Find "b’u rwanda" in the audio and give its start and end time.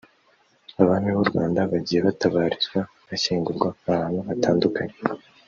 1.15-1.59